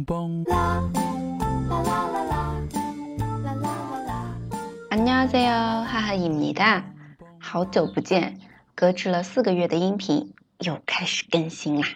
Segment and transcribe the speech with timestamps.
[0.00, 0.42] 嘣嘣。
[4.88, 6.84] 안녕하세요，哈哈，입니 다。
[7.38, 8.40] 好久不见，
[8.74, 11.88] 搁置了四个月的音频又开始更新啦。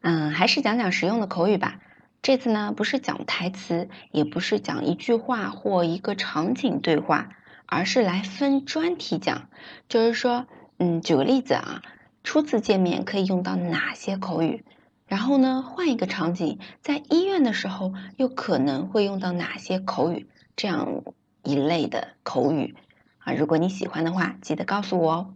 [0.00, 1.78] 嗯，还是讲讲实用的口语吧。
[2.20, 7.28] 这次呢，不是讲台词，也不是讲一句话或一个场景对话，
[7.66, 9.48] 而是来分专题讲。
[9.88, 10.46] 就是说，
[10.78, 11.82] 嗯，举个例子啊，
[12.24, 14.64] 初次见面可以用到哪些口语？
[15.07, 20.27] 然后呢，换一个场景，在医院的时候又可能会用到哪些口语？
[20.55, 21.03] 这样
[21.43, 22.75] 一类的口语
[23.19, 25.33] 啊，如果你喜欢的话，记得告诉我哦。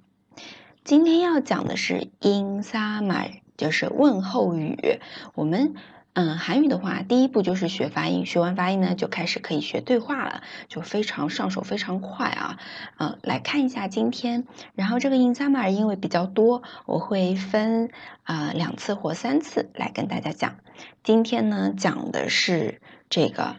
[0.84, 5.00] 今天要讲的是 in summer，就是问候语。
[5.34, 5.74] 我们。
[6.19, 12.59] 嗯，韩语的话，第一步就是学发音，学完发音呢，就开始可以学对话了，就非常上手，非常快啊。
[12.97, 17.91] 嗯，来看一下今天，然后这个 in summer 因为比较多，我会分
[18.23, 20.57] 啊两次或三次来跟大家讲。
[21.03, 22.81] 今天呢，讲的是
[23.11, 23.57] 这个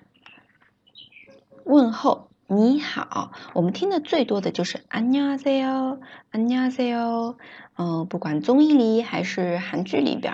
[1.63, 3.33] 问候，你好。
[3.53, 5.99] 我们听的最多的就是안녕하세 요，
[6.31, 7.35] 안녕하세 요。
[7.75, 10.33] 嗯，不管综艺里还是韩剧里边。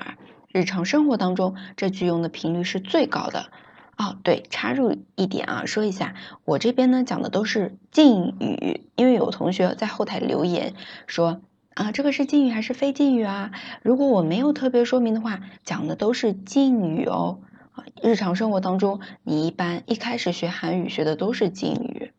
[0.52, 3.48] 日常生活当中，这句用的频率是最高的。
[3.96, 10.74] 哦，对，插入一点啊，说一下，我这边呢讲的都是敬语，因为有同学在后台留言
[11.06, 11.42] 说
[11.76, 13.52] 啊，这个是敬语还是非敬语啊？
[13.84, 17.40] 如果我没有特别说明的话，讲的都是敬语哦。
[17.74, 22.12] 啊，日常生活当中，你一般一开始学韩语学的都是敬语。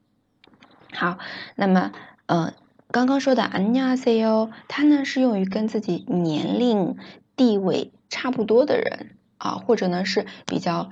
[0.92, 1.19] 好，
[1.56, 1.91] 那么，
[2.27, 2.52] 呃，
[2.92, 6.97] 刚刚说的안녕하세 요， 它呢是用于跟自己年龄、
[7.34, 7.91] 地位。
[8.08, 10.91] 差不多的人啊，或者呢是比较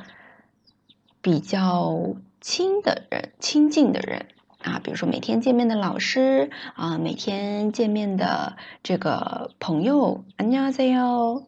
[1.20, 4.27] 比较亲的人、亲近的人
[4.58, 11.46] 啊，比如说每天见面的老师啊，每天见面的这个朋友，안녕하세 요。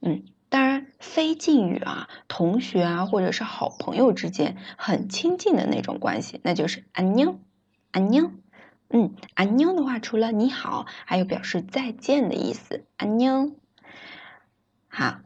[0.00, 7.36] 嗯，当然非敬语啊，同学啊，或者是好朋友之间很亲近的那种关系，那就是안 녕，
[7.92, 8.32] 안 녕。
[8.94, 13.54] 嗯，안녕的话，除了你好，还有表示再见的意思，안 녕。
[14.96, 15.20] 好，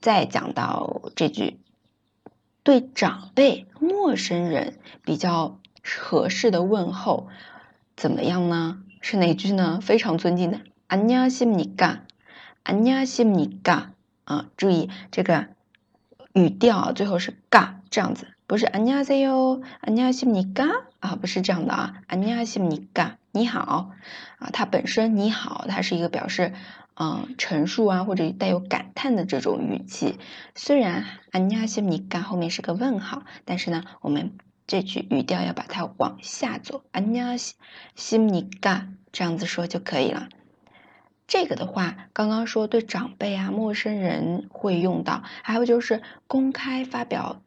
[0.00, 1.60] 再讲到这句，
[2.62, 7.28] 对长辈、陌生人比较合适的问候，
[7.96, 8.82] 怎么样呢？
[9.00, 9.80] 是哪句呢？
[9.82, 12.00] 非常尊敬的，안녕하십니 까，
[12.64, 13.88] 안녕하십니 까。
[14.24, 15.48] 啊，注意这个
[16.32, 20.84] 语调，最后是까这样子，不是안녕하세 요， 안녕하십니 까。
[21.00, 23.90] 啊，不是这样的啊，안녕하십니 까， 你好。
[24.38, 26.54] 啊，它本身你好，它是一个表示。
[26.96, 30.18] 嗯，陈述啊，或者带有感叹的这种语气，
[30.54, 40.28] 虽然안녕하십니까后面是个问号，但是呢，我们这句语调要把它往下走，안녕하십니까这样子说就可以了。
[41.26, 47.40] 这个的话，刚刚说对长辈啊、陌生人会用到，还有就是公开发表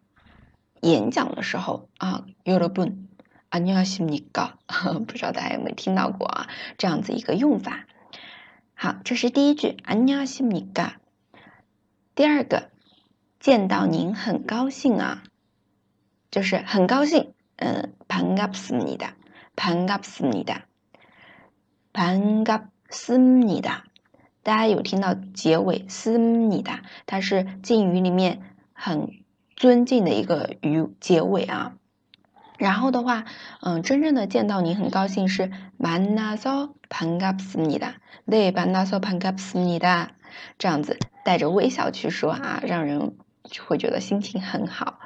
[0.81, 4.53] 演讲的时候啊，여러분안녕하십니 까？
[5.05, 6.47] 不知道大家有没有听到过啊？
[6.79, 7.85] 这样子一个用法。
[8.79, 10.95] 好，这是第一句，안녕하십니 까。
[12.13, 12.69] 第二个，
[13.39, 15.23] 见到您很高兴啊，
[16.29, 19.15] 就是很高兴，嗯，반갑습니 다，
[19.55, 20.63] 반갑습니 다，
[21.93, 23.85] 반갑습니 다。
[24.43, 28.41] 大家有听到结尾습니 다， 它是敬语里面
[28.73, 29.23] 很
[29.55, 31.77] 尊敬的一个语结尾啊。
[32.59, 33.25] 然后的话，
[33.61, 40.07] 嗯，真正的见到你很高兴是만나서반갑습니 다， 네만나서반갑습니 다，
[40.57, 43.17] 这样子带着微笑去说啊，让人
[43.67, 44.99] 会觉得心情很好。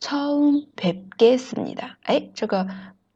[0.00, 1.98] 처음뵙겠습니 다。
[2.04, 2.66] 哎，这个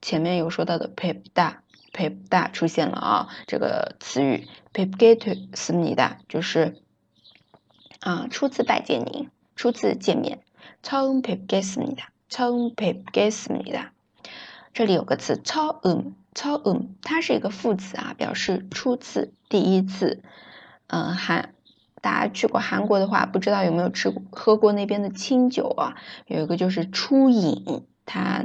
[0.00, 1.62] 前面有说到的뵙 다，
[1.92, 6.76] 뵙다出现了啊，这个词语뵙겠습니 다， 就是
[8.00, 10.42] 啊，初次拜见您，初次见面。
[10.82, 13.92] 처음뵙겠습니 다， 처음뵙겠습니 다。
[14.74, 20.22] 这里有个词처 음， 처 음， 它是一个副词啊，表示初次、第一次。
[20.86, 21.51] 嗯，韩。
[22.03, 25.95] 大家去过韩国的话，不知道有没有吃过喝过那边的清酒啊？
[26.27, 28.43] 有一个就是初饮，它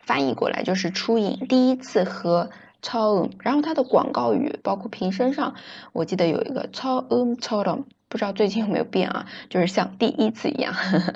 [0.00, 2.50] 翻译过来就是初饮，第一次喝
[2.82, 5.54] 超嗯，然后它的广告语包括瓶身上，
[5.94, 7.78] 我记得有一个超嗯超的，
[8.10, 9.24] 不知道最近有没有变啊？
[9.48, 11.14] 就是像第一次一样呵呵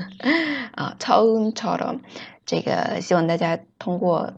[0.74, 2.00] 啊，超嗯超的，
[2.46, 4.32] 这个希望大家通过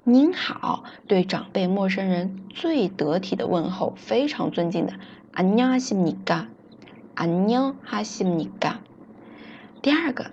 [0.05, 4.95] 您好，对长辈、陌生人最得体的问候，非常尊敬的，
[5.33, 6.49] 안녕하십니 까。
[7.15, 8.79] 안녕하십니 까？
[9.83, 10.31] 第二个，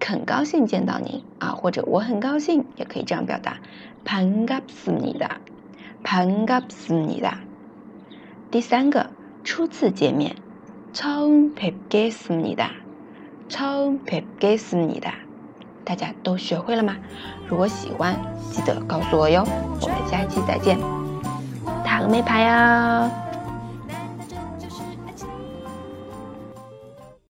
[0.00, 3.58] 很高兴见到您啊，或者我很高兴，也可以这样表达，
[4.04, 5.38] 반갑습니 다，
[6.02, 7.38] 반갑습니 다。
[8.50, 9.10] 第三个，
[9.44, 10.34] 初次见面，
[10.94, 12.70] 처음뵙겠습니 다，
[13.48, 15.12] 처음뵙겠습니 다。
[15.84, 16.96] 大家都学会了吗？
[17.46, 18.14] 如果喜欢，
[18.50, 19.44] 记得告诉我哟。
[19.80, 20.78] 我们下期再见，
[21.84, 23.21] 塔个没牌呀。